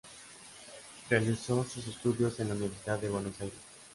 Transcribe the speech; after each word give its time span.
Realizó 1.11 1.63
sus 1.63 1.85
estudios 1.87 2.39
en 2.39 2.49
la 2.49 2.55
Universidad 2.55 2.97
de 2.99 3.09
Buenos 3.09 3.39
Aires. 3.39 3.59